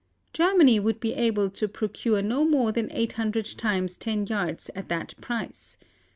[0.33, 5.13] Germany would be able to procure no more than 800 times ten yards at that
[5.21, 5.77] price.